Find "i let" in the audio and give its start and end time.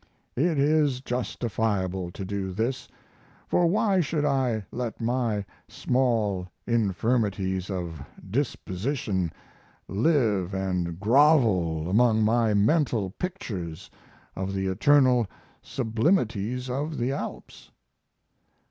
4.25-4.99